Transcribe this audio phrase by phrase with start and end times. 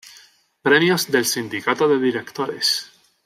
[0.63, 2.91] Premios del Sindicato de Directores